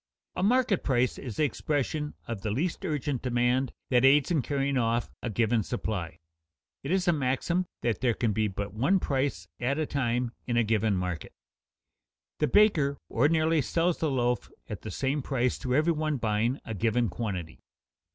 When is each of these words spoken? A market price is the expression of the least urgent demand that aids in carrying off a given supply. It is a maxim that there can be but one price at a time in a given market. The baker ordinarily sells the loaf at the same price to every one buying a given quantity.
A 0.35 0.41
market 0.41 0.83
price 0.83 1.19
is 1.19 1.35
the 1.35 1.43
expression 1.43 2.15
of 2.27 2.41
the 2.41 2.49
least 2.49 2.83
urgent 2.83 3.21
demand 3.21 3.71
that 3.91 4.03
aids 4.03 4.31
in 4.31 4.41
carrying 4.41 4.75
off 4.75 5.11
a 5.21 5.29
given 5.29 5.61
supply. 5.61 6.17
It 6.81 6.89
is 6.89 7.07
a 7.07 7.13
maxim 7.13 7.67
that 7.83 8.01
there 8.01 8.15
can 8.15 8.33
be 8.33 8.47
but 8.47 8.73
one 8.73 8.99
price 8.99 9.47
at 9.59 9.77
a 9.77 9.85
time 9.85 10.31
in 10.47 10.57
a 10.57 10.63
given 10.63 10.95
market. 10.95 11.33
The 12.39 12.47
baker 12.47 12.97
ordinarily 13.11 13.61
sells 13.61 13.99
the 13.99 14.09
loaf 14.09 14.49
at 14.67 14.81
the 14.81 14.89
same 14.89 15.21
price 15.21 15.59
to 15.59 15.75
every 15.75 15.93
one 15.93 16.17
buying 16.17 16.59
a 16.65 16.73
given 16.73 17.07
quantity. 17.07 17.59